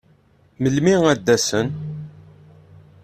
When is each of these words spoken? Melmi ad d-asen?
Melmi 0.61 0.95
ad 1.11 1.19
d-asen? 1.25 1.67